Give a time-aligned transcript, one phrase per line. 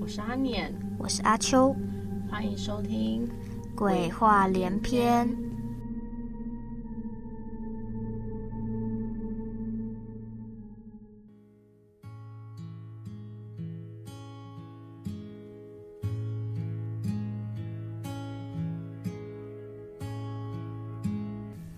[0.00, 1.76] 我是阿念，我是阿秋，
[2.30, 3.28] 欢迎收听
[3.76, 5.28] 《鬼话连篇》。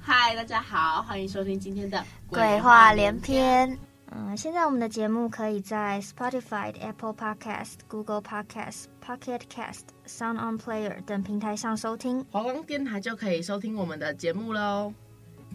[0.00, 3.68] 嗨，大家好，欢迎收听今天的《鬼话连篇》。
[4.14, 12.22] 嗯，现在我们的节目可以在 Spotify、Apple Podcast、Google Podcast、Pocket Cast、Sound On Player 等平台上收听。
[12.30, 14.92] 华光电台就可以收听我们的节目喽。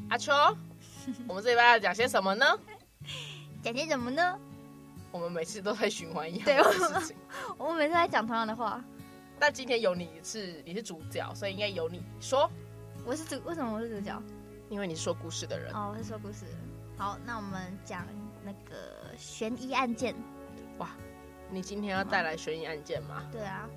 [0.10, 0.34] 阿秋，
[1.28, 2.46] 我们这礼拜要讲些什么呢？
[3.62, 4.40] 讲些什么呢？
[5.12, 7.16] 我们每次都在循环一样的事情。
[7.60, 8.84] 我们每次在讲同样的话。
[9.40, 12.50] 但今天有你是你是主角，所以应该由你说。
[13.06, 14.20] 我是主，为什么我是主角？
[14.68, 15.72] 因为你是说故事的人。
[15.76, 16.60] 哦，我是说故事的人。
[16.98, 18.04] 好，那我们讲。
[18.48, 20.16] 那个悬疑案件，
[20.78, 20.92] 哇！
[21.50, 23.22] 你今天要带来悬疑案件吗？
[23.30, 23.68] 对啊，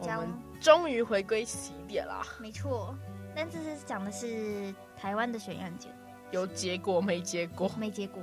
[0.00, 0.28] 我们
[0.60, 2.20] 终于回归起点啦。
[2.40, 2.96] 没错，
[3.32, 5.92] 但这是讲的是台湾的悬疑案件，
[6.32, 7.70] 有结果没结果？
[7.78, 8.20] 没结果，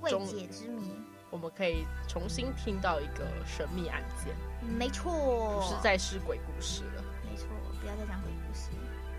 [0.00, 0.96] 未解之谜。
[1.30, 4.34] 我们可以重新听到一个神秘案件。
[4.76, 7.04] 没错，不是再是鬼故事了。
[7.30, 7.46] 没错，
[7.80, 8.70] 不要再讲鬼故事。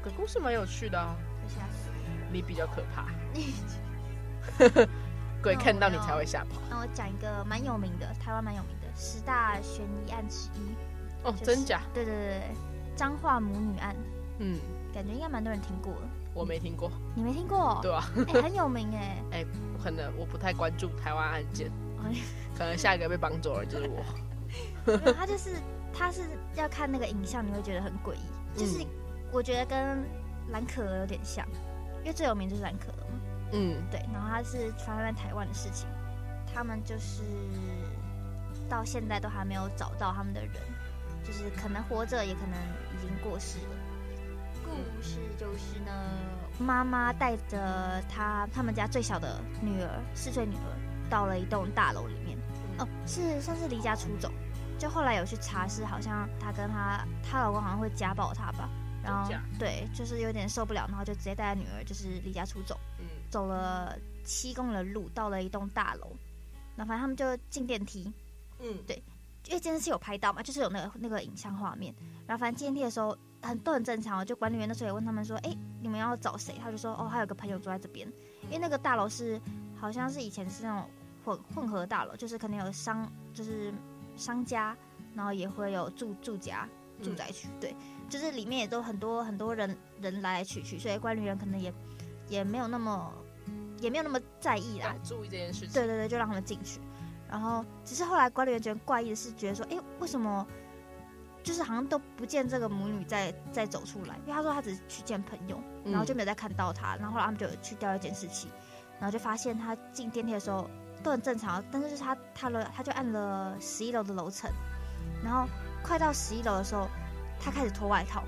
[0.03, 1.15] 鬼故事蛮有趣的啊。
[1.41, 1.89] 会吓死。
[2.29, 3.07] 你比较可怕。
[5.43, 6.61] 鬼看到你才会吓跑。
[6.69, 10.73] 那我讲一个蛮有名的，台湾蛮有名的十大悬疑案之一。
[11.23, 11.81] 哦，就是、真假？
[11.93, 12.41] 对对对，
[12.95, 13.93] 彰化母女案。
[14.39, 14.57] 嗯，
[14.93, 16.07] 感觉应该蛮多人听过的。
[16.33, 16.89] 我没听过。
[17.13, 17.77] 你没听过？
[17.81, 18.09] 对啊。
[18.29, 19.17] 哎、欸，很有名 哎。
[19.31, 19.47] 哎、欸，
[19.83, 21.69] 可能我不太关注台湾案件。
[22.57, 24.03] 可能下一个被绑走了就是我。
[25.13, 25.55] 他就是，
[25.93, 26.21] 他是
[26.55, 28.59] 要看那个影像，你会觉得很诡异。
[28.59, 28.85] 就是
[29.31, 30.05] 我觉得跟
[30.51, 31.45] 蓝可儿有点像，
[32.01, 33.02] 因为最有名就是蓝可儿。
[33.53, 35.87] 嗯，对，然后他是发生在台湾的事情，
[36.53, 37.21] 他们就是
[38.67, 40.53] 到现在都还没有找到他们的人，
[41.23, 42.59] 就是可能活着，也可能
[42.97, 43.75] 已经过世了。
[44.65, 45.91] 故事就是呢，
[46.57, 52.37] 妈妈带着她他们家最小的女儿，四岁女儿，到了一栋大楼里面，
[52.79, 54.31] 哦，是算是离家出走，
[54.79, 58.67] 就后来有去查，是好像她跟她她老公好像会家暴她吧，
[59.03, 62.79] 然后对，就是有点受不了，然后就直接带着女儿就是离家出走。
[63.33, 66.15] 走了七公里的路，到了一栋大楼，
[66.75, 68.13] 然后反正他们就进电梯，
[68.59, 69.01] 嗯，对，
[69.47, 71.91] 因为监视器有拍到嘛，就是有那个那个影像画面。
[72.27, 76.53] 然后反正进电梯的时候很都很正常，就管理员那时候也问他们说，哎，你们要找谁？
[76.61, 78.07] 他就说，哦，还有个朋友住在这边，
[78.43, 79.41] 因为那个大楼是
[79.75, 80.87] 好像是以前是那种
[81.25, 83.73] 混混合大楼，就是可能有商就是
[84.15, 84.77] 商家，
[85.15, 86.69] 然后也会有住住家
[87.01, 87.75] 住宅区，对，
[88.07, 91.73] 就是里面也都很多很多人人来来去去，所以管理员可能也
[92.29, 93.11] 也没有那么。
[93.83, 95.73] 也没有那么在意啦，注意这件事情。
[95.73, 96.79] 对对对，就让他们进去。
[97.29, 100.45] 然后，只是后来管理员觉得怪异的是，觉得说，哎，为什么
[101.43, 104.15] 就是好像都不见这个母女再再走出来？
[104.25, 106.95] 因为他说他只是去见朋友，然后就没有再看到他。
[106.95, 108.47] 然后后来他们就去调了监视器，
[108.99, 110.69] 然后就发现他进电梯的时候
[111.03, 114.49] 都很正常，但是就是他他了他就按了十一楼的楼层，
[115.23, 115.47] 然后
[115.83, 116.87] 快到十一楼的时候，
[117.41, 118.23] 他开始脱外套，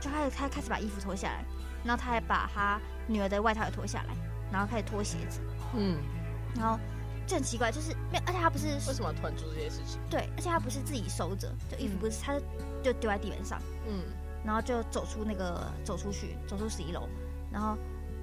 [0.00, 1.44] 就开始他开始把衣服脱下来，
[1.82, 2.78] 然后他还把他
[3.08, 4.14] 女儿的外套也脱下来。
[4.54, 5.40] 然后开始脱鞋子，
[5.74, 5.98] 嗯，
[6.54, 6.78] 然后
[7.26, 9.98] 就很奇怪，就是没有，而且他不是为什么突然做这些事情？
[10.08, 12.38] 对，而且他不是自己收着，就衣服不是，他
[12.84, 14.04] 就丢在地板上，嗯，
[14.44, 17.08] 然后就走出那个走出去，走出十一楼，
[17.50, 17.76] 然后，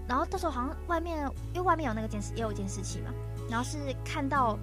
[0.07, 3.11] 然后到时候好像外面，因为外面有那个监视，也有监视器嘛，
[3.49, 4.57] 然后是看到，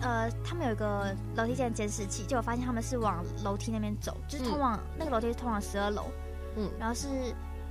[0.00, 6.06] 呃，他们有一个楼梯间的监视器，就我发现他们是往楼梯那边走，就是通往、嗯、那个楼梯是通往十二楼，
[6.56, 7.06] 嗯，然后是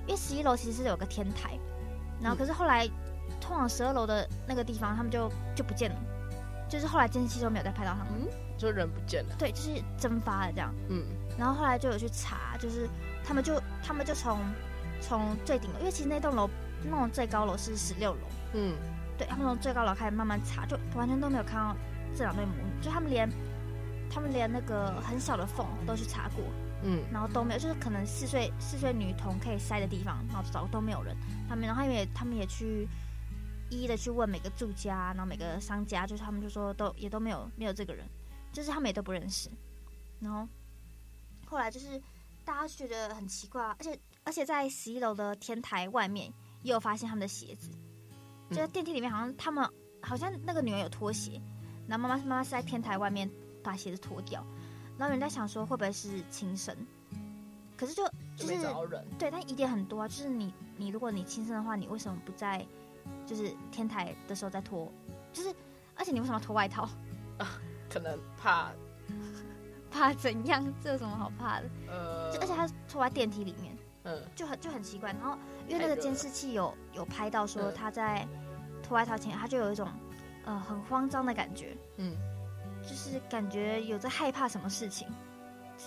[0.06, 1.58] 因为十一楼其实是有个天台，
[2.22, 2.88] 然后可是后来。
[3.46, 5.96] 通往十二楼的那个地方，他们就就不见了，
[6.68, 8.28] 就是后来监视器都没有再拍到他们，嗯，
[8.58, 11.06] 就人不见了，对，就是蒸发了这样，嗯，
[11.38, 12.90] 然后后来就有去查，就是
[13.24, 14.40] 他们就他们就从
[15.00, 16.50] 从最顶楼，因为其实那栋楼
[16.84, 18.20] 那种最高楼是十六楼，
[18.54, 18.76] 嗯，
[19.18, 21.76] 对，他们从最高楼开始慢慢查，就完全都没有看到
[22.16, 23.30] 这两对母女，就他们连
[24.10, 26.44] 他们连那个很小的缝都去查过，
[26.84, 31.16] 嗯，然后都没有，就是可能四岁四岁女童可以塞的地方，然后找都没有人，
[31.48, 32.88] 他们然后因为他们也去。
[33.70, 38.06] 一一的去问每个住家，然后每个商家，就是他们就说都也都没有没有这个人，
[38.52, 39.50] 就是他们也都不认识。
[40.20, 40.48] 然后
[41.46, 42.02] 后来就是
[42.44, 46.32] 大家觉得很奇怪，而且而且在十一楼的天台外面
[46.64, 47.70] 也有发现他们的鞋子，
[48.50, 49.68] 就在电梯里面，好像他们
[50.02, 51.42] 好像那个女儿有拖鞋，
[51.88, 53.30] 然后妈妈妈妈是在天台外面
[53.64, 54.46] 把鞋子脱掉，
[54.98, 56.76] 然后人家想说会不会是轻生，
[57.76, 58.04] 可是就
[58.38, 58.54] 就是
[59.18, 62.66] 对，但疑点很多啊，就是你你如果你轻生的话，你为什么不在
[63.26, 64.92] 就是天台的时候再脱？
[65.34, 65.54] 就是
[65.96, 66.84] 而且你为什么要脱外套
[67.38, 67.60] 啊？
[67.90, 68.72] 可能怕。
[69.92, 70.64] 怕怎样？
[70.82, 71.70] 这有什么好怕的？
[71.88, 75.14] 呃，就而且他拖在电梯里面，嗯，就很就很奇怪。
[75.14, 75.38] 然后
[75.70, 78.28] 因为那个监视器有有拍到说他在
[78.84, 79.88] 脱外套前，他就有一种
[80.44, 82.14] 呃很慌张的感觉，嗯，
[82.82, 85.08] 就是感觉有在害怕什么事情，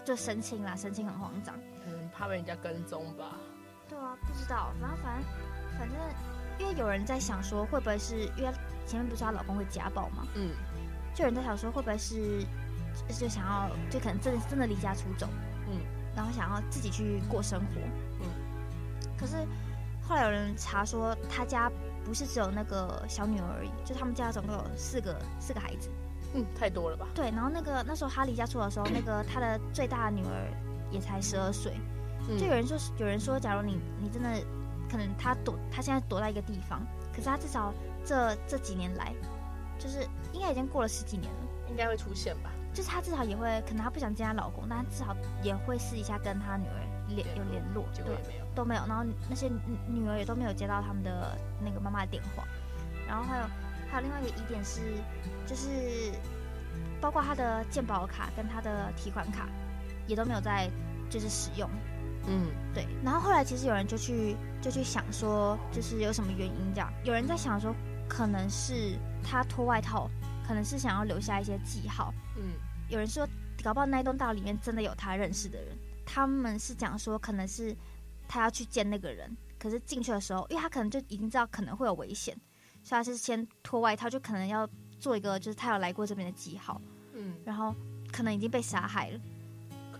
[0.06, 1.54] 就神情啦，神情很慌张，
[1.86, 3.36] 嗯，怕被人家跟踪吧？
[3.90, 4.72] 对啊，不知道。
[4.80, 5.98] 然后反正反正，
[6.58, 8.52] 因为有人在想说，会不会是因为
[8.86, 10.26] 前面不是她老公会家暴吗？
[10.34, 10.50] 嗯，
[11.14, 12.44] 就有人在想说，会不会是？
[13.16, 15.28] 就想要，就可能真的真的离家出走，
[15.68, 15.78] 嗯，
[16.16, 17.80] 然后想要自己去过生活，
[18.20, 18.26] 嗯。
[19.16, 19.36] 可是
[20.02, 21.70] 后来有人查说，他家
[22.04, 25.88] 不是只有那个小女儿而已，就他们家总共有四个四个孩子，
[26.34, 27.06] 嗯，太多了吧？
[27.14, 27.30] 对。
[27.30, 30.50] 然后那个那时候他离家出走的时候，那个他的最大的女儿
[30.90, 31.74] 也才十二岁，
[32.36, 34.28] 就有人说有人说，假如你你真的
[34.90, 36.80] 可能他躲他现在躲在一个地方，
[37.12, 37.72] 可是他至少
[38.04, 39.12] 这这几年来，
[39.78, 41.40] 就是应该已经过了十几年了，
[41.70, 42.50] 应该会出现吧。
[42.74, 48.04] 就是她至少也会，可能她不想见她老公，但至少也会试一下跟她女儿联有联络，对，
[48.54, 48.82] 都没有。
[48.86, 49.50] 然后那些
[49.88, 52.44] 女儿也都没有接到他们的那个妈妈的电话。
[53.08, 53.44] 然后还有
[53.90, 54.80] 还有另外一个疑点是，
[55.46, 56.12] 就是
[57.00, 59.48] 包括她的健保卡跟她的提款卡
[60.06, 60.70] 也都没有在
[61.10, 61.68] 就是使用。
[62.28, 62.86] 嗯，对。
[63.02, 66.92] 然后后来其实有人就去就去想说，就是有什么原因这样？
[67.04, 67.74] 有人在想说，
[68.08, 70.08] 可能是他脱外套，
[70.46, 72.12] 可能是想要留下一些记号。
[72.36, 72.52] 嗯。
[72.88, 73.28] 有人说，
[73.62, 75.76] 搞不好那一栋大楼里面真的有他认识的人。
[76.06, 77.76] 他们是讲说，可能是
[78.26, 82.34] 他要去见那个人，可是进去的时候，因为他可能就已经知道可能会有危险，
[82.82, 84.66] 所以他是先脱外套，就可能要
[84.98, 86.80] 做一个，就是他有来过这边的记号。
[87.12, 87.74] 嗯，然后
[88.10, 89.20] 可能已经被杀害了。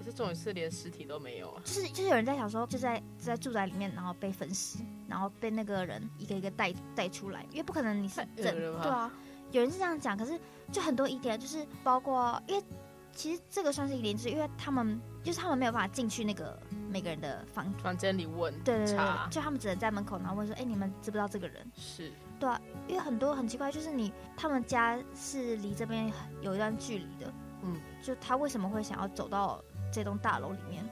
[0.08, 1.60] 可是重点是连尸体都没有啊。
[1.62, 9.12] 就是就是有人在想说，就在就在住宅里面，然后被分尸，然后被那个人一个一个带带出来，因为不可能你是整对啊。
[9.50, 10.38] 有人是这样讲，可是
[10.72, 12.64] 就很多疑点，就是包括因为
[13.12, 16.58] 其实这个算是一点，就是因为他们就是他们没有办法进去那个
[16.88, 21.70] 每个人的房房间里问，对对对，就他们只能在门口，然后问说，哎，你们知不知道这个人？
[21.76, 22.10] 是，
[22.40, 26.10] 对啊，因为很多很奇怪，就是你他们家是离这边
[26.40, 27.32] 有一段距离的，
[27.62, 30.84] 嗯，就他为什么会想要走到这栋大楼里面？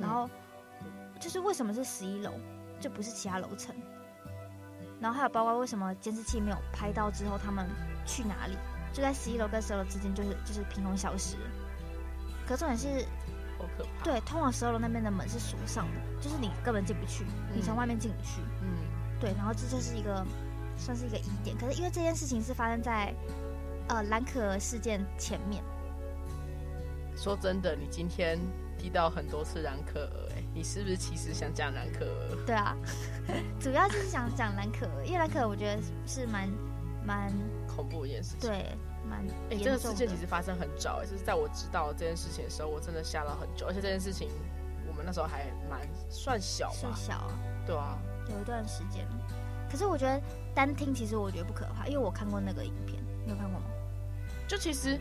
[0.00, 0.28] 然后
[1.20, 2.32] 就是为什么是十一楼，
[2.80, 3.74] 就不是其他楼层？
[5.00, 7.66] 然后还有包括为什么监视器没有拍到之后他们。
[8.06, 8.54] 去哪里？
[8.92, 11.50] 就在十一楼跟十二楼之间，就是就是凭空消失了。
[12.46, 12.86] 可重点是，
[13.56, 14.04] 好可怕。
[14.04, 18.42] 对，通往十二楼那边的门是锁上的，就是你根本进不去，嗯、你从外面进不去。
[18.60, 18.76] 嗯，
[19.18, 19.32] 对。
[19.38, 20.22] 然后这就是一个
[20.76, 21.56] 算是一个疑点。
[21.56, 23.14] 可是因为这件事情是发生在
[23.88, 25.64] 呃蓝可儿事件前面。
[27.16, 28.38] 说真的，你今天
[28.78, 32.44] 提到很多次蓝可儿，哎，你是不是其实想讲蓝可儿？
[32.46, 32.76] 对啊，
[33.60, 36.48] 主要就是想讲蓝可儿，因为蓝可儿我觉得是蛮
[37.06, 37.32] 蛮。
[37.74, 38.70] 恐怖一件事情，对，
[39.10, 39.18] 蛮
[39.50, 44.28] 哎，这个事件其实发生很早，哎，就是在我知道这件事情的时候，我真的吓了很久，而且这件事情
[44.86, 47.34] 我们那时候还蛮算小，算小啊，
[47.66, 47.98] 对啊，
[48.30, 49.04] 有一段时间。
[49.68, 50.22] 可是我觉得
[50.54, 53.66] 单听其实我觉得不可怕，因为我看过那个影片，你有看过吗？
[54.46, 54.96] 就其实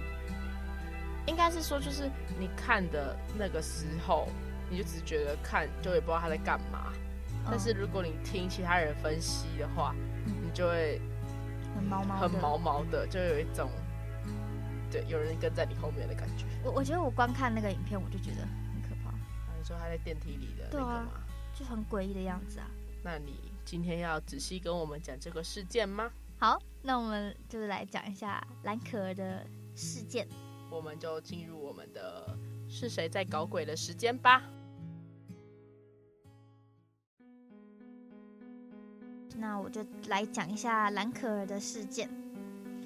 [1.28, 4.28] 应该是说，就是你看的那个时候，
[4.70, 6.94] 你就只是觉得看，就也不知道他在干嘛。
[7.32, 11.02] 嗯、但是如果你听其他人分析的话，嗯、你就会。
[11.76, 13.68] 很毛毛，很毛毛的，就有一种，
[14.92, 16.46] 对，有人跟在你后面的感觉。
[16.64, 19.10] 我我觉得我光看那个影片，我就觉得很可怕。
[19.58, 20.94] 你说他在电梯里的那个吗？
[20.94, 21.26] 啊，
[21.58, 22.68] 就很诡异的样子啊。
[23.04, 26.12] 那你今天要仔细跟我们讲这个事件吗？
[26.38, 29.44] 好，那我们就是来讲一下蓝可儿的
[29.76, 30.28] 事件。
[30.74, 32.36] 我们就进入我们的
[32.68, 34.42] 是谁在搞鬼的时间吧。
[39.38, 42.10] 那我就来讲一下蓝可儿的事件。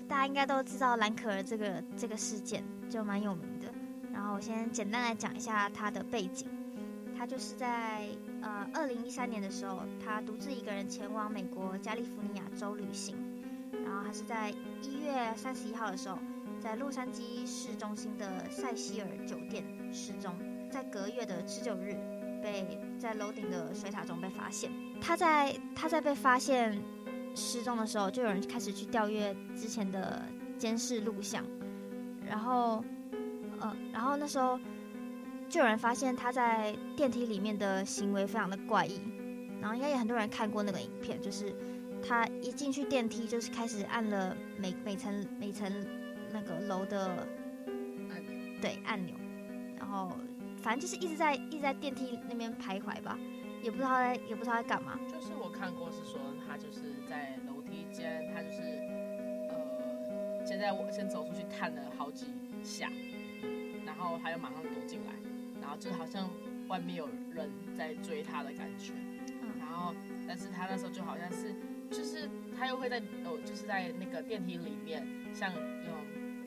[0.06, 3.74] 大家应该都知道蓝可儿这个这个事件就蛮有名的。
[4.12, 6.50] 然后我先简单来讲一下她的背景。
[7.17, 8.08] 她就是在
[8.41, 13.15] 呃二零一三年的时候，她独自一个人前往美国加利福尼亚州旅行。
[13.86, 14.50] 然后她是在
[14.82, 16.17] 一月三十一号的时候，
[16.67, 20.36] 在洛杉矶市中心的塞西尔酒店失踪，
[20.69, 21.95] 在隔月的十九日
[22.43, 24.69] 被在楼顶的水塔中被发现。
[25.00, 26.77] 他在他在被发现
[27.33, 30.21] 失踪的时候，就有人开始去调阅之前的
[30.57, 31.41] 监视录像，
[32.27, 32.83] 然后，
[33.62, 34.59] 呃，然后那时候
[35.47, 39.00] 就有人发现他在电梯里面的行为非常的怪异，
[39.62, 41.55] 然后应该也很多人看过那个影片，就是
[42.05, 45.71] 他一进去电梯就是开始按了每每层每层
[46.39, 47.27] 那个楼的
[48.12, 49.15] 按钮，对按钮，
[49.75, 50.15] 然后
[50.62, 53.17] 反正就是一直在一直在电梯那边徘徊吧，
[53.63, 55.00] 也不知道在也不知道在干嘛。
[55.12, 58.62] 就是我看过是说他就是在楼梯间，他就是
[59.50, 62.27] 呃先在我先走出去探了好几
[62.62, 62.91] 下，
[63.84, 65.13] 然后他又马上躲进来。
[65.60, 66.29] 然后就好像
[66.67, 68.94] 外面有人在追他的感觉，
[69.41, 69.94] 嗯，然后
[70.27, 71.53] 但是他那时候就好像是，
[71.89, 75.91] 就是他又会在哦，就是在那个电梯里面，像有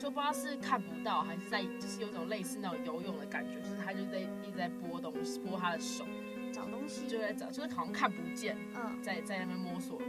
[0.01, 6.03] 就不知道是看不到还是在，就是有种类似那种游泳的感觉，就是他就在一直在拨东西，拨他的手，
[6.51, 10.05] 找东西，就在找，就是好像看不见，嗯，在在那边摸索路，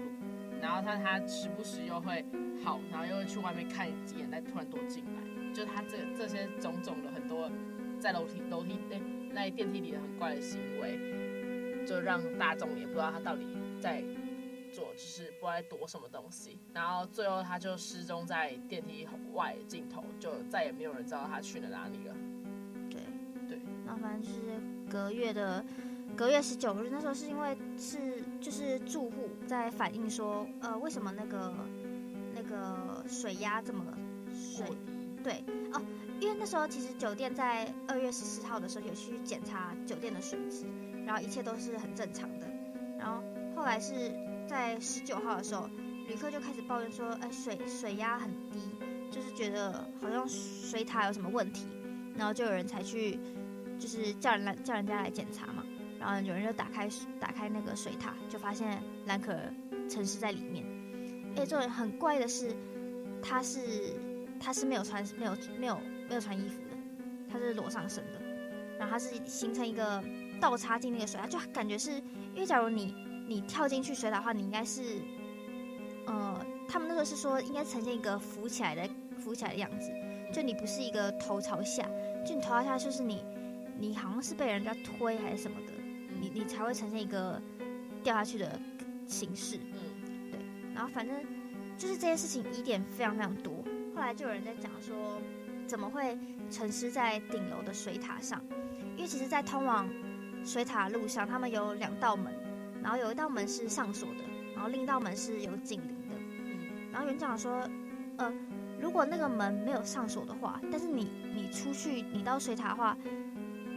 [0.63, 2.25] 然后他他时不时又会
[2.65, 7.51] 好，然后又会去外面看几眼，再突然躲进来，就他这这些种种的很多。
[8.01, 8.97] 在楼梯楼梯那
[9.33, 13.47] 那电梯里的很怪的行为，就让大众也不知道他到底
[13.79, 14.22] 在做，
[14.93, 16.59] 就是不知道躲什么东西。
[16.73, 22.15] 然后最后他就失踪在电梯外尽头，就再也没有人知道他去了哪里了。
[22.91, 23.01] 对
[23.49, 25.65] 对，然后反正就是隔月的
[26.17, 31.53] 隔月十九日，那时候是因为是就是住户在反映说，呃，为什么那个
[32.35, 33.85] 那个水压这么
[34.35, 34.67] 水？
[35.23, 35.83] 对哦。
[36.21, 40.65] 因为那时候其实酒店在二月十四号的时候有去检查酒店的水质，
[41.05, 42.47] 然后一切都是很正常的。
[42.97, 43.21] 然后
[43.57, 44.13] 后来是
[44.47, 45.69] 在十九号的时候，
[46.07, 48.61] 旅客就开始抱怨说，哎，水水压很低，
[49.11, 51.67] 就是觉得好像水塔有什么问题。
[52.17, 53.19] 然后就有人才去，
[53.79, 55.65] 就是叫人来叫人家来检查嘛。
[55.99, 59.55] 然后有人就打开打开那个水塔，就发现兰可儿
[59.89, 60.65] 沉尸在里面。
[61.37, 62.55] 哎，这种很怪的是，
[63.23, 63.61] 他是
[64.39, 65.79] 他是没有穿没有没有。
[66.09, 66.77] 没有穿衣服的，
[67.31, 68.21] 他是裸上身的，
[68.79, 70.03] 然后他是形成一个
[70.39, 71.91] 倒插进那个水塔，就感觉是
[72.35, 72.95] 因为假如你
[73.33, 75.01] 你跳进去水塔的话，你应该是，
[76.07, 79.91] 呃，他们那个是说应该呈现一个浮起来的浮起来的样子，
[80.33, 81.89] 就你不是一个头朝下，
[82.27, 83.25] 就你头朝下就是你
[83.79, 85.73] 你好像是被人家推还是什么的，
[86.21, 87.41] 你你才会呈现一个
[88.05, 88.61] 掉下去的
[89.07, 90.39] 形式，嗯，对，
[90.75, 91.17] 然后反正
[91.79, 95.19] 就是这件事情疑点非常非常多，后来就有人在讲说。
[95.65, 96.19] 怎么会
[96.51, 98.45] 沉尸在顶楼的水塔上？
[98.95, 99.89] 因为其实，在通往
[100.45, 102.31] 水塔的路上，他们有两道门，
[102.83, 104.25] 然后有一道门是上锁的，
[104.55, 106.17] 然后另一道门是有警铃的。
[106.91, 107.67] 然后园长说，
[108.17, 108.33] 呃，
[108.81, 112.97] 如果那个门没有上锁的话，但是你你出去，你到水塔的话，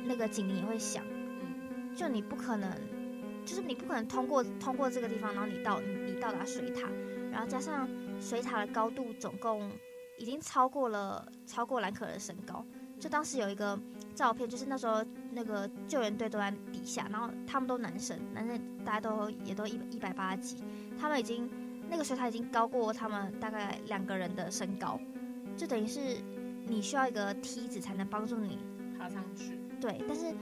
[0.06, 1.04] 那个警铃也会响。
[1.96, 2.70] 就你不可能，
[3.46, 6.90] 就是你不可能通过通过这个地方，然后你到你到达水塔，
[7.32, 7.88] 然后加上
[8.20, 9.72] 水塔的高度总共。
[10.18, 12.66] 已经超过了超过兰可儿的身高，
[12.98, 13.78] 就当时有一个
[14.14, 15.04] 照片，就是那时候
[15.36, 20.64] 那个救援队都在底下，然后他们都男生，男生大家都也都一一百八十几，
[20.98, 21.50] 他们已经
[21.90, 24.98] 那个水塔已经高过他们大概两个人的身高，
[25.58, 26.00] 就等于是
[26.66, 28.58] 你需要一个梯子才能帮助你
[28.98, 29.60] 爬上去。
[29.82, 30.34] 对，但是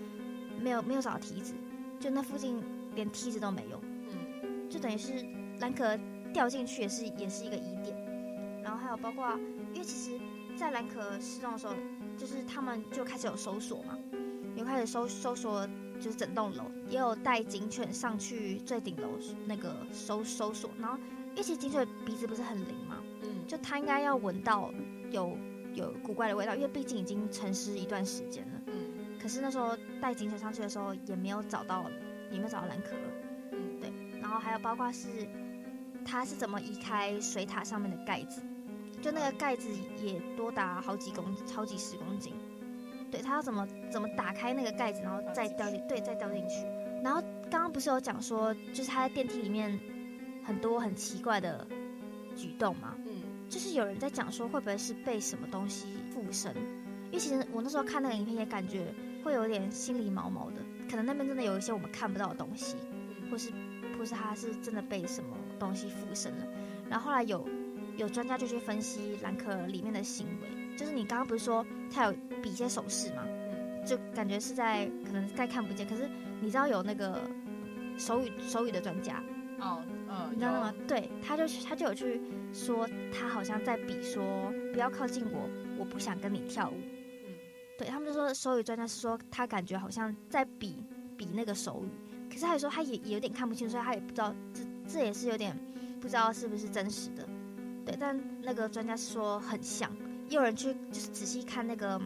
[0.62, 1.53] 没有没有找到梯子，
[2.00, 2.63] 就那附近
[2.95, 3.81] 连梯子都没有，
[4.12, 5.25] 嗯，就等于是
[5.59, 6.00] 兰可
[6.31, 7.97] 掉进去也是也是一个疑点，
[8.63, 9.38] 然后还有包括。
[9.73, 10.19] 因为其实，
[10.55, 11.73] 在兰可失踪的时候，
[12.15, 13.97] 就是他们就开始有搜索嘛，
[14.55, 15.67] 有开始搜搜索，
[16.00, 20.69] 就是整栋楼，也有带警犬上去最顶楼那个搜搜索。
[20.79, 20.98] 然后，
[21.31, 24.72] 因为其实警犬鼻子不是很灵嘛，嗯，就它应该要闻到
[25.12, 25.38] 有
[25.74, 28.74] 有古怪的味道，因为毕竟已经沉尸一段时间了，嗯。
[29.22, 31.89] 可是那时候带警犬上去的时候，也没有找到，
[32.29, 33.10] 也没有找到蓝可儿，
[33.51, 33.91] 嗯，对。
[34.22, 35.07] 然后还有包括是，
[36.05, 38.41] 他是怎么移开水塔上面的盖子。
[39.01, 39.69] 就那个盖子
[40.01, 42.33] 也多达好几公斤，超几十公斤。
[43.13, 46.65] 对，他要怎么怎么打开那个盖子，然后再掉进，对，再掉进去。
[47.03, 49.79] 然后刚刚不是有讲说，就是他在电梯里面
[50.43, 51.67] 很多很奇怪的
[52.36, 52.96] 举动嘛？
[53.05, 56.55] 嗯，就是有人在讲说，会不会是被什么东西附身？
[57.05, 58.91] 因为其实我那时候看那个影片也感觉
[59.24, 62.75] 会有点心里毛毛的，可能那边真的有一些我们看不到的东西，
[63.29, 63.51] 或是
[63.96, 66.48] 或是他是真的被什么东西附身了。
[66.89, 67.48] 然后后来有。
[67.96, 73.25] 有专家就去分析兰可儿里面的行为，就是你刚刚不是说他有比一些手势嘛？
[73.85, 76.07] 就感觉是在可能在看不见，可是
[76.41, 77.21] 你知道有那个
[77.97, 79.23] 手语手语的专家
[79.59, 80.73] 哦，嗯，你知道吗？
[80.88, 82.21] 对，他就他就有去
[82.53, 84.23] 说他好像在比说
[84.71, 86.75] 不要靠近我，我不想跟你跳舞。
[87.25, 87.33] 嗯，
[87.77, 90.77] 对他们就说手语专家是说他感觉好像在比
[91.17, 91.89] 比那个手语，
[92.29, 95.57] 可是他也说他也也有点看不清，所以他也不知道这这也是有点
[96.00, 97.27] 不知道是不是真实的。
[97.85, 99.91] 对，但那个专家是说很像，
[100.29, 102.00] 也有人去就是仔细看那个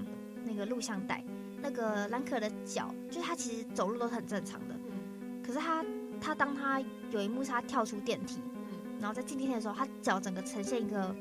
[0.47, 1.23] 那个录像带，
[1.61, 5.85] 那那个兰可的脚，就是他其实走路都是很正常的，嗯，可是他
[6.21, 8.39] 他当他有一幕是他跳出电梯，
[8.71, 11.13] 嗯，然后在进电梯的时候，他脚整个呈现一个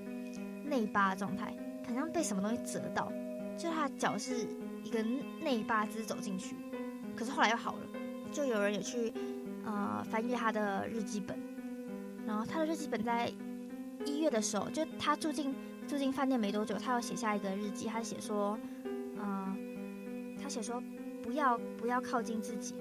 [0.64, 1.52] 内八的状态，
[1.84, 3.12] 好像被什么东西折到，
[3.58, 4.46] 就他脚是
[4.84, 5.02] 一个
[5.42, 6.54] 内八姿走进去，
[7.16, 7.80] 可是后来又好了，
[8.30, 9.12] 就有人有去
[9.64, 11.36] 呃翻阅他的日记本，
[12.24, 13.32] 然后他的日记本在
[14.04, 15.52] 一月的时候，就他住进
[15.88, 18.75] 住进饭店没多久，他有写下一个日记，他写说，呃，
[20.46, 20.80] 他写说
[21.24, 22.76] 不要不要靠近自己，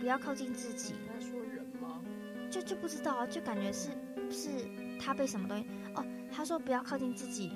[0.00, 0.94] 不要靠近自己。
[1.06, 2.00] 他说人吗？
[2.50, 3.90] 就就不知道啊，就感觉是
[4.30, 4.48] 是
[4.98, 6.04] 他被什么东西哦。
[6.32, 7.52] 他说不要靠近自己，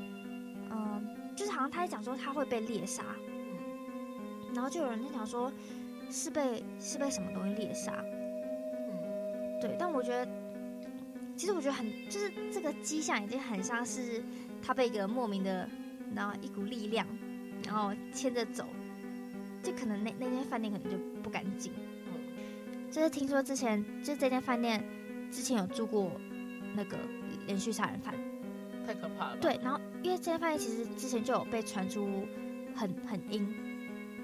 [0.70, 1.02] 嗯、呃，
[1.34, 5.50] 就是好像他在讲说他会被猎杀，嗯，然后就有人在讲说
[6.10, 9.74] 是被是被什么东西猎杀，嗯，对。
[9.78, 10.30] 但我觉得，
[11.38, 14.22] 其实我觉得很就是这个迹象已经很像是
[14.62, 15.66] 他被一个莫名的
[16.14, 17.06] 然后一股力量
[17.64, 18.64] 然后牵着走，
[19.62, 21.72] 就可能那那间饭店可能就不干净。
[22.90, 24.84] 就是听说之前就这间饭店
[25.30, 26.12] 之前有住过
[26.74, 26.98] 那个
[27.46, 28.14] 连续杀人犯，
[28.86, 29.36] 太可怕了。
[29.40, 32.26] 对，然后因为这间饭店其实之前就有被传出
[32.74, 33.54] 很很阴，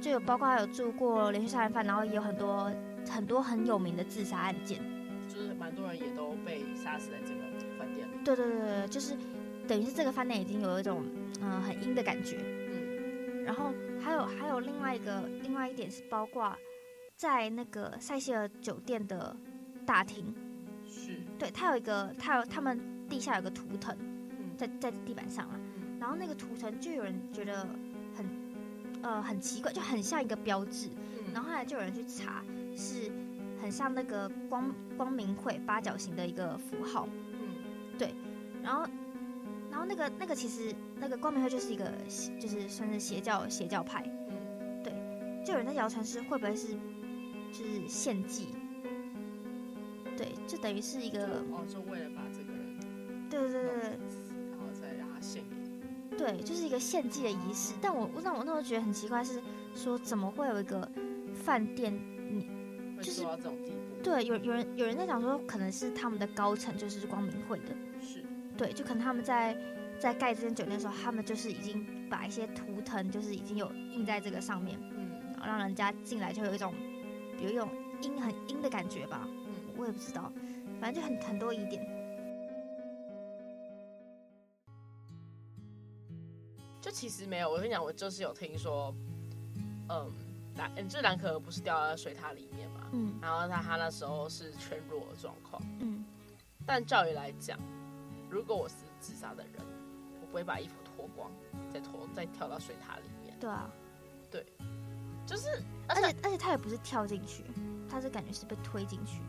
[0.03, 2.71] 就有包括有住过连续杀人犯，然后也有很多
[3.09, 4.79] 很多很有名的自杀案件，
[5.29, 7.41] 就是蛮多人也都被杀死在这个
[7.79, 8.07] 饭店。
[8.23, 9.17] 对对对对，就是
[9.67, 11.07] 等于是这个饭店已经有一种
[11.41, 12.37] 嗯、呃、很阴的感觉。
[13.49, 16.57] 嗯，然后还有还有另外一个另外一点是包括。
[17.17, 19.35] 在那个塞西尔酒店的
[19.85, 20.33] 大厅，
[20.87, 21.17] 是。
[21.37, 22.79] 对，它有一个，它有他们
[23.09, 23.93] 地下有个图腾，
[24.39, 27.69] 嗯，在在地板上啊，嗯，然后那个图腾就有人觉得
[28.17, 28.25] 很，
[29.03, 32.45] 呃，很奇怪，就很像一个标志，嗯，然后后来就有人去查，
[32.77, 33.11] 是
[33.61, 37.57] 很像那个光光明会八角形的一个符号，嗯，
[37.99, 38.15] 对，
[38.63, 38.89] 然后
[39.79, 41.89] 然后那个那个其实那个光明会就是一个
[42.41, 44.93] 就是算是邪教邪教派，嗯，对，
[45.45, 46.77] 就有人在谣传是会不会是。
[47.51, 48.49] 就是献祭，
[50.19, 52.79] 对，就等于是一个哦，就为了把这个人，
[53.31, 53.81] 对对对对，
[54.51, 55.43] 然后再让他献
[56.11, 57.73] 给，对，就是一个献祭的仪式。
[57.81, 59.41] 但我让我那时候觉得很奇怪，是
[59.75, 60.87] 说怎么会有一个
[61.35, 61.91] 饭店，
[62.31, 62.47] 你
[63.01, 64.03] 就是到这种地步？
[64.03, 68.23] 对，有有人有人在讲说，可能是他们的高层就是光明会的，是，
[68.59, 69.57] 对，就可能他们在
[69.99, 76.75] 在盖这间酒店的时候，他们就是已经把一些图腾，就是已经有印在这个上面，嗯，然后让人家进来就有一种。
[77.41, 77.71] 有一种
[78.03, 80.33] 阴很阴的感觉吧，嗯，我也不知道，
[80.81, 81.87] 反正就很很多疑点。
[86.81, 88.93] 就其实没有，我跟你讲，我就是有听说，
[89.89, 90.13] 嗯，
[90.57, 96.05] 兰，嗯，这兰可儿不是掉在水塔里面嘛，嗯，然后他他那时候是全裸的状况，嗯，
[96.67, 97.57] 但照理来讲，
[98.31, 99.55] 如果我是自杀的人，
[100.21, 101.31] 我不会把衣服脱光，
[101.73, 103.37] 再脱再跳到水塔里面。
[103.39, 103.71] 对啊，
[104.31, 104.47] 对，
[105.27, 105.63] 就是。
[105.91, 107.43] 而且而且他也不是跳进去，
[107.89, 109.23] 他是感觉是被推进去。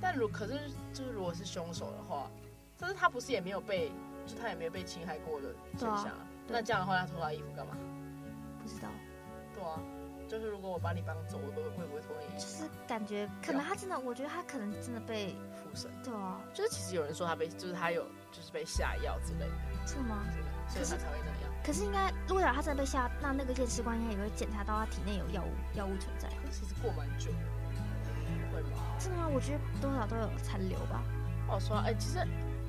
[0.00, 2.30] 但如可是就是如果是凶手的话，
[2.78, 3.90] 但是他不是也没有被，
[4.24, 6.06] 就他也没有被侵害过的现象。
[6.06, 7.76] 啊、那这样的话，他脱他衣服干嘛？
[8.62, 8.88] 不知道。
[9.52, 9.80] 对啊，
[10.28, 12.44] 就是如果我把你绑走，我会不会脱你衣服？
[12.44, 15.90] 就是感觉可能他真的，我觉得他可能真的被附身。
[16.04, 19.86] 对啊，就是其实有人说他被，就是他有就是被下药之类的。
[19.86, 20.22] 是吗？
[20.68, 21.52] 所以他才会这样。
[21.64, 26.28] 可是应该，如果他真的被下，那那个验尸官应该也会检查到他体内有药物，药物存在。
[26.50, 27.38] 其实过蛮久的，
[28.52, 28.78] 会吗？
[28.98, 29.28] 真的吗？
[29.32, 31.02] 我觉得多少都有残留吧。
[31.48, 32.18] 哦，说哎、欸，其实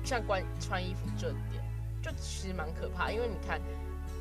[0.04, 1.62] 像关穿衣服这点，
[2.00, 3.10] 就其实蛮可怕。
[3.10, 3.60] 因为你看，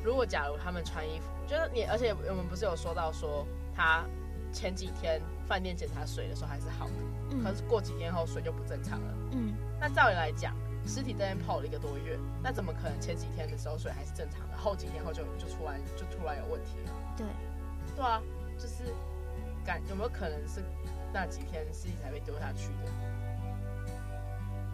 [0.04, 4.04] 如果假如他们穿衣服，就是你，而且我们不是有说到说，他
[4.52, 6.94] 前几天饭店检查水的时候还是好的，
[7.32, 9.14] 嗯、可是过几天后水就不正常了。
[9.32, 10.56] 嗯，那照理来讲。
[10.88, 16.92] 尸体在那边泡了一个多月，那怎么可能前几天的时候水还是正常的，后几天后就就突然就突然有问题了？
[17.18, 17.28] 对，
[17.96, 18.22] 对啊，
[18.58, 18.94] 就是
[19.66, 20.64] 感有没有可能是
[21.14, 22.92] 那几天尸体才被丢下去的？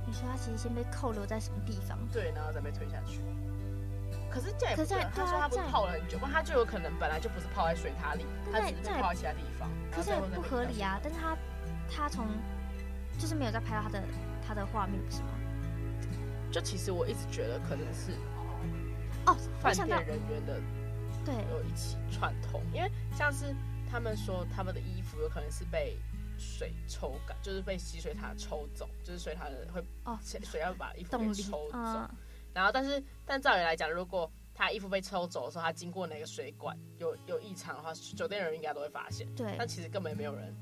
[0.06, 1.98] 你说他其实先被扣留在什么地方？
[2.12, 3.22] 对，然后再被推下去。
[4.30, 9.70] 可是这也不对，可他说他不是泡了很久，不然他就有可能本来就不是泡在水塔里，他只是泡在其他地方。
[9.92, 11.00] 可是也不合理啊！
[11.02, 11.38] 但是他
[11.90, 12.28] 他从
[13.18, 14.04] 就是没有再拍到他的
[14.46, 15.30] 他的画面，不是吗？
[16.54, 18.12] 就其实我一直觉得可能是
[19.26, 20.62] 哦，饭店人员的
[21.26, 21.34] 对。
[21.50, 22.88] 有一起串通，因为
[23.18, 23.56] 像是
[23.90, 25.98] 他们说他们的衣服有可能是被
[26.38, 32.08] 水抽干，就是被吸水塔抽走，就是水塔的会哦水要把衣服给抽走，嗯、
[32.54, 40.56] 然后但是但照理来讲，如果他衣服被抽走的时候，他经过哪个水管有有异常的话，酒店人应该都会发现，对，但其实根本没有人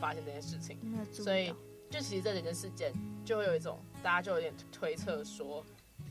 [0.00, 0.78] 发现这件事情，
[1.12, 1.52] 所以。
[1.90, 2.92] 就其实这整件事件，
[3.24, 5.64] 就会有一种大家就有点推测说，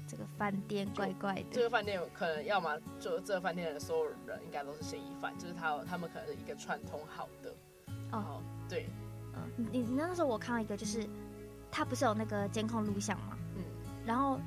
[0.07, 1.45] 这个饭店怪怪的。
[1.51, 7.53] 这个饭店有可能要么就这个饭店的所有人应该都是嫌疑犯，就是他他们可能是一个串通好的。
[8.11, 8.87] 哦，对，
[9.33, 11.05] 嗯，你你那时候我看到一个，就是
[11.71, 13.37] 他不是有那个监控录像吗？
[13.55, 13.63] 嗯，
[14.05, 14.39] 然后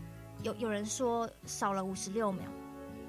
[0.43, 2.45] 有有人说少了五十六秒，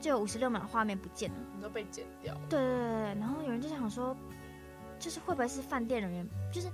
[0.02, 2.36] 就有五十六秒画面不见了，你都被剪掉。
[2.50, 4.16] 对对对对，然后有人就想说，
[5.00, 6.68] 就是会不会是饭店人员，就是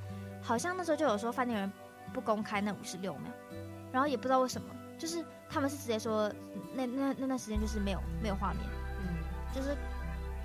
[0.46, 1.72] 好像那时候就有说饭店人
[2.14, 3.32] 不公开那五十六秒，
[3.92, 6.32] 然后也不知道为什么，就是他们是直接说
[6.74, 8.62] 那那那段时间就是没有没有画面，
[9.00, 9.18] 嗯，
[9.54, 9.76] 就是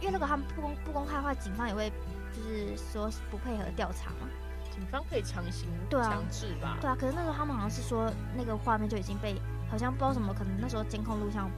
[0.01, 1.93] 因为如果他们不公不公开的话，警方也会。
[2.33, 4.29] 就是说不配合调查嘛，
[4.71, 6.79] 警方可以强行强制吧？
[6.81, 9.35] 对啊，可是那时候他们好像是说那个画面就已经被
[9.69, 11.51] 好像不知道什么，可能那时候监控录像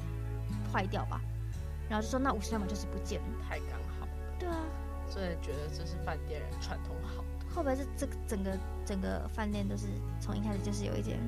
[0.73, 1.21] 坏掉吧，
[1.91, 3.69] 然后就说那五十六秒就是不见了，太刚
[4.01, 4.13] 好了。
[4.39, 4.57] 对啊，
[5.07, 7.57] 所以觉得这是饭店人串通好的。
[7.57, 9.87] 会不会是这个整个整个饭店都是
[10.21, 11.19] 从一开始就是有一点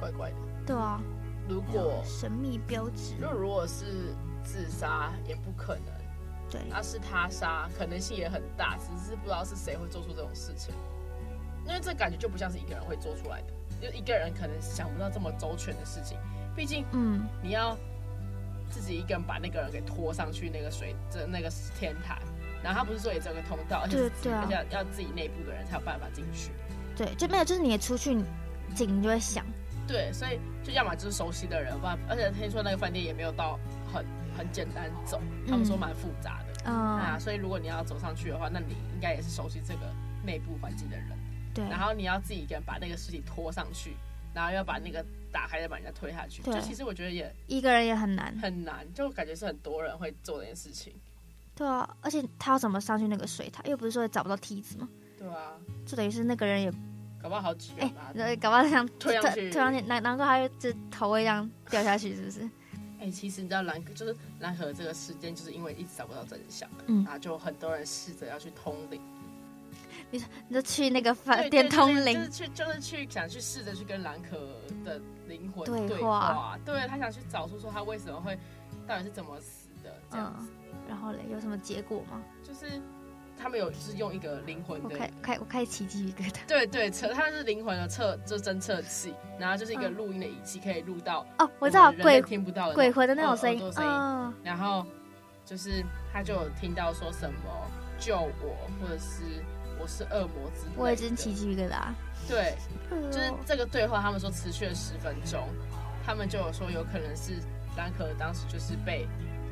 [0.00, 0.36] 怪怪的？
[0.66, 1.00] 对啊，
[1.48, 5.84] 如果神秘标志，那如果是自杀也不可能。
[6.50, 10.74] 对，那是他杀，可能性也很大，只是不知道是谁会做出这种事情，
[11.64, 16.18] 因为这感觉就不像是一个人会做出来的，就一个人可能想不到这么周全的事情，
[16.56, 17.78] 毕竟，嗯，你要
[18.68, 22.20] 自己一个人把那个人给拖上去那个水这那个天台，
[22.62, 26.50] 然后他不是说也只有个通道，而且对对啊，而且要要自己内部的人才有办法进去，
[26.96, 28.16] 对，就没有就是你出去
[28.74, 29.44] 警就会响，
[29.86, 33.58] 对，所以就要么就是熟悉的人，不然而且听说那个饭店也没有到
[33.92, 34.04] 很。
[34.38, 39.80] 很简单走，他们说蛮复杂的，嗯、啊，所以如果你要走上去的话，那你应该也是熟悉这个
[40.24, 41.08] 内部环境的人，
[41.52, 41.68] 对。
[41.68, 43.96] 然后你要自己一个人把那个尸体拖上去，
[44.32, 46.54] 然后要把那个打开，再把人家推下去，对。
[46.54, 50.94] 就其实我觉得也一个人也很难，很难，就感觉是很多人会做这件事情。
[51.60, 53.62] 对啊，而且他要怎么上去那个水塔？
[53.64, 54.88] 又不是说找不到梯子吗？
[55.18, 55.52] 对啊，
[55.84, 56.72] 就等于是那个人也
[57.22, 57.82] 搞不好好几个
[58.14, 62.40] 人，哎，搞不好想推上去，推上去，难难怪他就头会这样掉下去，是不是？
[62.98, 68.98] 哎、欸，其实你知道蓝就是蓝河这个事件，就是因为一直找不到真相，嗯，然后就很多人试着要去通灵。
[70.10, 74.38] 你说，你就去那个饭店通灵，就是去，就是去想去试着去跟蓝可
[74.82, 78.38] 的灵魂对话，对，话对他想去找出说他为什么会，
[78.88, 80.50] 到底是怎么死的这样子。
[80.50, 80.59] 嗯、
[80.90, 82.20] 然后嘞，有什么结果吗？
[82.42, 82.82] 就是。
[83.42, 94.84] 他们有就是用一个灵魂的，我开开我开奇迹一个的，对对测，它是灵魂的测，就侦测器，然后就是一个录音的仪器，可以录到哦，我知道鬼听不到的鬼魂的那种声音，哦哦，然后
[95.46, 97.50] 就是他就有听到说什么
[97.98, 99.22] 救我，或者是
[99.80, 101.94] 我是恶魔之类的，我也真奇迹一个的，
[102.28, 102.54] 对，
[103.10, 105.48] 就是这个对话，他们说持续了十分钟，
[106.04, 107.32] 他们就有说有可能是
[107.74, 109.08] 丹可当时就是被，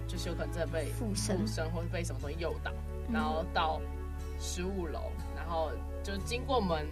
[0.08, 2.72] 就是有可能真的被附身，附身或者被什么东西诱导。
[3.12, 3.80] 然后到
[4.40, 5.70] 十五楼，然后
[6.02, 6.86] 就经过门，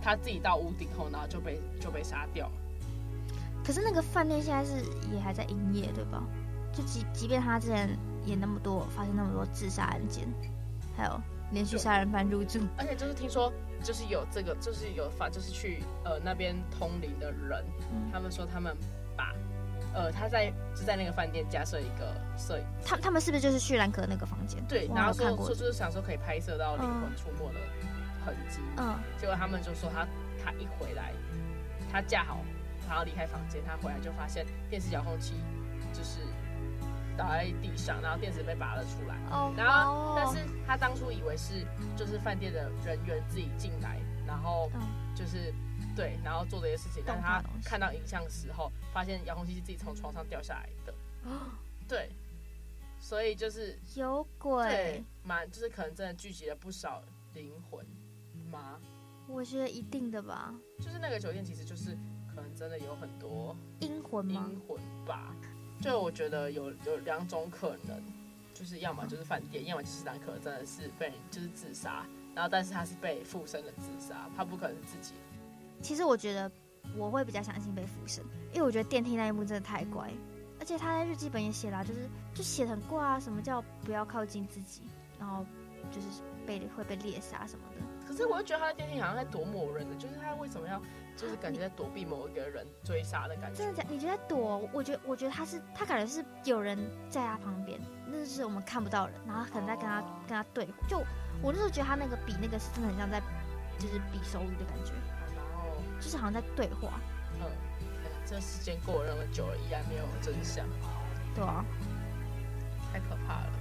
[0.00, 2.52] 他自己到屋顶后，然后就被就被杀掉了。
[3.64, 6.22] 可是那个饭店现在是也还在营业，对吧？
[6.72, 7.90] 就即即便他之前
[8.24, 10.26] 也那么多，发生那么多自杀案件，
[10.96, 11.20] 还有
[11.52, 13.52] 连续杀人犯入住，而且就是听说，
[13.82, 18.76] 就是有这个，就是有法，就是去呃那边通灵的人，嗯、他们说他们
[19.16, 19.34] 把。
[19.92, 24.62] 呃，他在就在那个饭店架设一个摄影，他他们是不是就是去兰可那个房间？
[24.68, 27.60] 对，然后说说就是想说可以拍摄到灵魂出没的
[28.24, 28.60] 痕迹。
[28.76, 30.06] 嗯，结果他们就说他
[30.44, 31.12] 他一回来，
[31.90, 32.38] 他架好，
[32.88, 35.34] 然后离开房间，他回来就发现电视遥控器
[35.92, 36.20] 就是
[37.16, 39.16] 倒在地上，然后电池被拔了出来。
[39.30, 44.70] 哦，然后但是他当初以为是就是饭店的人员自己进来，然后
[45.14, 45.52] 就是。
[45.96, 50.94] 对，然后做这些事情，但是他看到影像的时候，发现遥控器是自己从床上掉下来的。
[51.88, 52.10] 对，
[53.00, 57.02] 所以就是有鬼，对，蛮就是可能真的聚集了不少
[57.34, 57.84] 灵魂
[58.50, 58.80] 吗？
[59.26, 60.54] 我觉得一定的吧。
[60.78, 61.96] 就是那个酒店，其实就是
[62.34, 64.48] 可能真的有很多阴魂吗？
[64.50, 65.34] 阴魂吧。
[65.80, 68.02] 就我觉得有有两种可能，
[68.54, 75.14] 就是要么就是饭店，要么就是男可真的是被就是自杀，然后但是他是被附身的自杀，他不可能是自己。
[75.80, 76.50] 其实我觉得
[76.96, 80.10] 我会比较相信被附身，因为我觉得电梯那一幕真的太怪，
[80.58, 84.82] 而且他在日记本也写了，就是就写很怪啊，什么叫不要靠近自己，
[85.18, 85.44] 然后
[85.90, 86.06] 就是
[86.46, 87.82] 被会被猎杀什么的。
[88.06, 90.82] 可是我又觉得他在电梯好像在躲某人的，就是他为什么要
[91.16, 93.58] 就是感觉在躲避某一个人追杀的感觉？
[93.58, 93.88] 真的假？
[93.88, 94.68] 你觉得躲？
[94.72, 96.76] 我觉得我觉得他是他感觉是有人
[97.08, 100.66] 在他旁边，那是我们看不到人，然后可能在跟他、哦、跟他对。
[100.88, 100.98] 就
[101.40, 103.20] 我那时候觉得他那个比那个是真的很像在
[103.78, 104.92] 就是比手语的感觉。
[106.00, 107.00] 就是好像在对话，
[107.40, 107.46] 嗯，
[108.26, 110.66] 这时间过了那么久了，依然没有真相，
[111.34, 111.64] 对啊，
[112.92, 113.52] 太可怕了，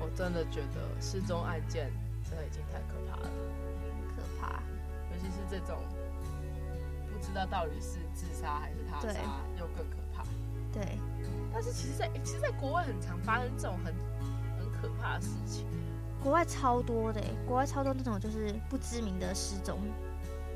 [0.00, 1.90] 我真的觉得失踪案件
[2.28, 3.30] 真的已经太可怕了，
[4.16, 4.62] 可怕，
[5.10, 5.78] 尤其是这种
[7.12, 9.20] 不知道到底是自杀还是他杀，
[9.58, 10.24] 又更可怕。
[10.72, 10.98] 对，
[11.52, 13.92] 但是其实在，在其实，在国外很常发生这种很
[14.58, 15.66] 很可怕的事情。
[16.22, 19.80] 国外超多的，国外超多那种就是不知名的失踪，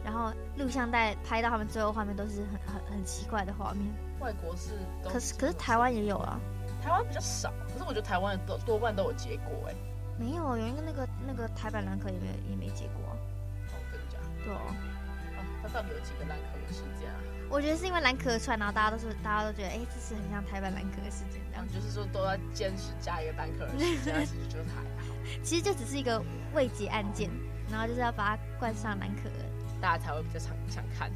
[0.06, 3.82] 然后录像带拍到他们最后画面都是很很很奇怪的画面。
[4.20, 4.70] 外国是，
[5.02, 6.38] 可是可是台湾也有啊，
[6.80, 9.74] 台湾比较少，可是我觉得台湾多多半都有结果哎。
[10.16, 13.18] 没有，有一个那个那个台版蓝可也没有也没结果啊。
[13.68, 14.44] 哦，真的假的？
[14.44, 14.60] 对哦。
[15.34, 17.18] 啊，他到底有几个蓝可的事件啊？
[17.50, 21.66] 我觉得是因为蓝可出来，然后大家都是大家都觉得，哎，这是很像台版蓝可的事件这样。
[21.66, 25.12] 嗯，就是说都要坚持加一个蓝可的事件，其实就是还好。
[25.42, 26.22] 其实就只是一个
[26.54, 27.28] 未解案件，
[27.70, 29.28] 然后就是要把它冠上蓝可，
[29.86, 31.12] 大家才会比较想想看。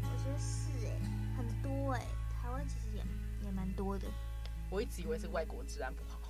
[0.00, 0.92] 我觉得是哎，
[1.36, 2.06] 很多哎，
[2.40, 3.02] 台湾其实也
[3.44, 4.06] 也蛮多的。
[4.70, 6.20] 我一直以为是外国治安不好，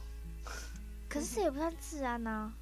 [1.07, 2.55] 可是这也不算治安呐、啊。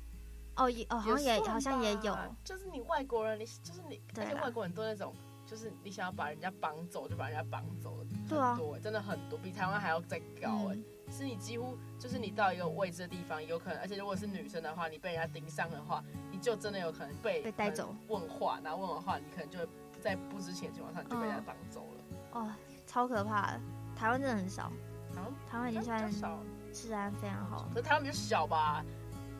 [0.56, 5.14] 哦 也哦，好像也，也好像也有，就是你外国人，你就是你，而且外国人都那种，
[5.46, 10.74] 就是你想要把人家绑走就把人家绑走了，对啊，多真的很多，比台湾还要再高哎。
[10.74, 17.94] 嗯是你几乎就是你到一个未知的地方，有可能，而且如果是女生的话，你被人家盯上的话，你就真的有可能被被带走。
[18.08, 19.68] 问话，然后问完话，你可能就会
[20.00, 22.40] 在不知情的情况下你就被人家绑走了。
[22.40, 22.50] 哦，
[22.86, 23.60] 超可怕的！
[23.96, 24.72] 台湾真的很少，
[25.14, 26.38] 台湾台湾已经算
[26.72, 27.68] 治安非常好。
[27.74, 28.84] 可是台湾比较小吧？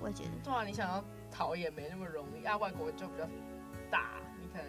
[0.00, 0.30] 我也觉得。
[0.42, 2.56] 对啊，你想要逃也没那么容易啊。
[2.56, 3.28] 外国就比较
[3.90, 4.66] 大，你可能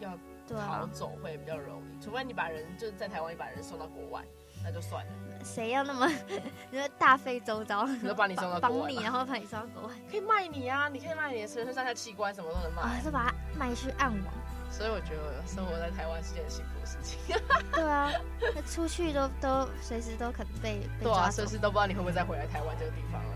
[0.00, 0.16] 要
[0.58, 4.22] 逃走会比较容易，啊、除非你把人就是在台湾，你把人送到国外。
[4.64, 5.12] 那就算了，
[5.44, 6.06] 谁要那么，
[6.70, 14.34] 你说大费周章，就把你送到国外，帮你，然后把你送到国外，可以卖你啊，你可以卖你的全身上下器官，什么都能卖，啊，就把它卖去暗网。
[14.70, 17.18] 所以我觉得生活在台湾是件幸福的事情。
[17.72, 18.10] 对啊，
[18.54, 23.34] 那出去都都随时都可能被被抓走，对啊，随时都不知道你会不会再回来台湾这个地方了。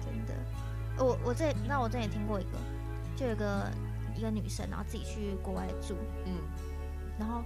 [0.00, 2.58] 真的，我我这那我这也听过一个，
[3.14, 3.70] 就有一个
[4.16, 6.40] 一个女生，然后自己去国外住，嗯，
[7.18, 7.44] 然后。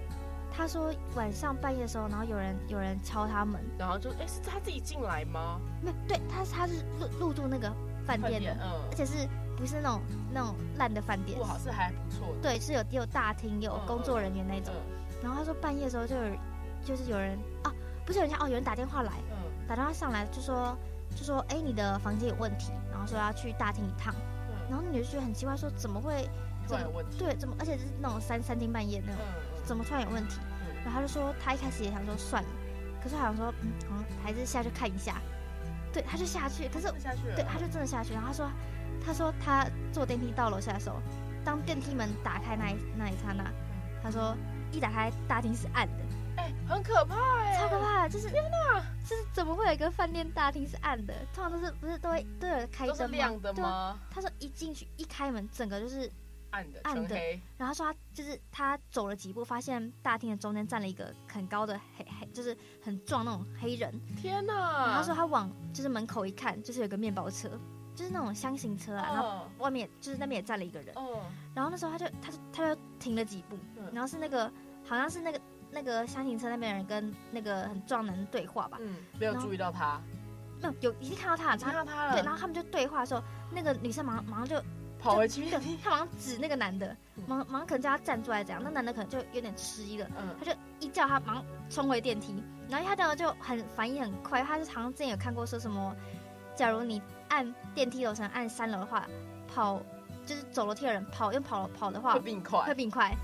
[0.59, 5.61] 他说晚上半夜的时候，然后有人有人敲他门，然后就哎，是他自己进来吗？
[5.81, 7.73] 没有，对，他他是入入住那个
[8.05, 10.01] 饭店的，嗯，而且是不是那种
[10.35, 11.39] 那种烂的饭店？
[11.39, 12.41] 不好，是还不错的。
[12.43, 14.75] 对，是有有大厅，有工作人员那种。
[15.23, 16.35] 然后他说半夜的时候就有
[16.85, 17.73] 就是有人啊，
[18.05, 20.77] 不是有人敲哦，有人打电话来，嗯，打电话上来就说
[21.15, 24.13] 就说哎，你的房间有问题，然后说要去大厅一趟，
[24.49, 26.29] 嗯、然后女的就觉得很奇怪，说怎么会？
[26.67, 27.19] 突然有问题？
[27.19, 27.55] 对，怎么？
[27.59, 30.39] 而且是那种三三更半夜那种，嗯、怎么突然有问题？
[30.83, 32.49] 然后他就说，他一开始也想说算了，
[33.03, 35.21] 可是好像说，嗯，好像还是下去看一下。
[35.93, 36.91] 对，他就下去，可是
[37.37, 38.15] 对，他就真的下去。
[38.15, 38.51] 然后他说，
[39.05, 40.97] 他说他坐电梯到楼下的时候，
[41.45, 43.45] 当电梯门打开那一那一刹那，
[44.03, 44.35] 他说
[44.73, 46.05] 一打开大厅是暗的，
[46.37, 51.13] 哎，很可怕哎，超可怕的，就是天哪，就是怎么会有一个饭店大厅是暗的？
[51.35, 53.17] 通常都是不是都会都有开灯吗？
[53.17, 53.99] 亮的吗？
[54.11, 56.11] 他说一进去一开门，整个就是。
[56.51, 57.17] 暗的，暗的。
[57.57, 63.93] 然后说他就是他走了几步，发现大厅的中间站了一个很高的黑黑，就是很壮那种黑人。
[64.17, 64.89] 天哪！
[64.89, 67.51] 然后说他往就是门口一看，就是有个面包车，
[67.95, 69.09] 就是那种箱型车啊。
[69.13, 70.95] 然后外面就是那边也站了一个人。
[71.55, 73.59] 然后那时候他就他就他就停了几步，
[73.93, 74.51] 然后是那个
[74.85, 78.79] 好像是那个那个箱型车那边的人跟那个很壮的人对话吧。
[78.81, 80.01] 嗯，没有注意到他。
[80.61, 82.13] 没有，有已经看到他了，看到他了。
[82.15, 84.61] 对，然后他们就对话的时候，那个女生马上马上就。
[85.01, 85.49] 跑回去，
[85.83, 95.95] 他马上指那个男的，马马上可能叫他站出来，这样，那男的可能就有点迟疑了，嗯，他就一叫他马上冲回电梯，然后他这样就很反应很快，他就好像之前有看过说什么，
[96.55, 99.07] 假如你按电梯楼层按三楼的话，
[99.47, 99.81] 跑
[100.27, 103.15] 就是走楼梯的人跑用跑跑的话会并快，会并快，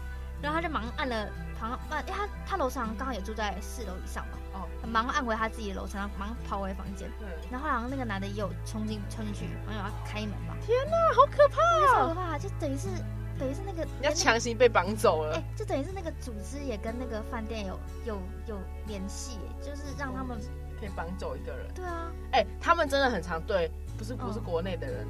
[0.40, 4.38] 然后他就马上按了，好像按，因为他他楼上刚好也住在四楼以上嘛。
[4.86, 7.10] 马上按回他自己的楼层，然后忙跑回房间。
[7.18, 7.28] 对。
[7.50, 10.56] 然后好像那个男的也有冲进冲进去，然后要开门吧。
[10.64, 12.00] 天哪，好可怕啊！
[12.00, 12.88] 好可怕，就等于是
[13.38, 15.36] 等于是那个你要强行被绑走了。
[15.36, 20.38] 哎，就等于是那个组织也跟那个饭店有有有联系，就是让他们
[20.78, 21.66] 可以绑走一个人。
[21.74, 22.12] 对啊。
[22.32, 25.06] 哎，他们真的很常对，不是不是国内的人，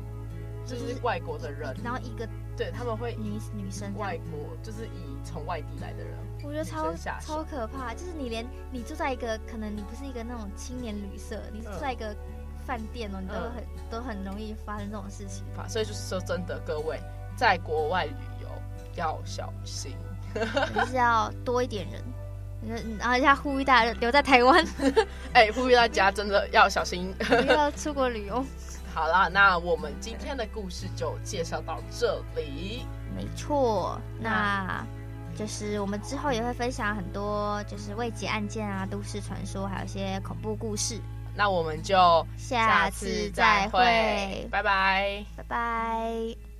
[0.65, 1.77] 就是外国的人。
[1.83, 6.15] 然后一个对他们会女女生外国就是以从外地来的人。
[6.45, 12.15] 我觉得超超可怕，就是你连你住在一个可能你不是一个那种青年旅社，你住在一个
[12.67, 15.45] 饭店哦，你都很都很容易发生这种事情。
[15.69, 17.01] 所以就是说真的，各位
[17.37, 18.13] 在国外旅
[18.43, 18.49] 游
[18.95, 19.97] 要小心，
[20.35, 22.03] 就是要多一点人。
[22.99, 24.65] 然后一下呼吁大家留在台湾，
[25.35, 28.43] 哎，呼吁大家真的要小心， 不要出国旅游。
[28.95, 32.87] 好啦，那我们今天的故事就介绍到这里。
[33.15, 34.87] 没错，那。
[35.37, 41.01] 就是我们之后也会分享很多，就是未解案件啊、都市传说，还有一些恐怖故事。
[41.35, 46.54] 那我们就下次再会，拜拜，拜拜。